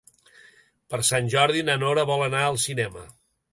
[0.93, 3.07] Per Sant Jordi na Nora vol anar al cinema.